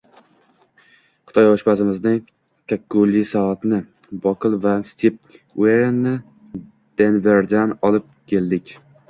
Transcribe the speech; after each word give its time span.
Xitoy-oshpazimizni, 1.31 2.13
kakkuli 2.73 3.21
soatni, 3.33 3.79
Bokl 4.25 4.57
va 4.65 4.73
Sep 4.95 5.21
Uinnerni 5.61 6.17
Denverdan 7.05 7.79
olib 7.91 8.11
keldik 8.35 8.77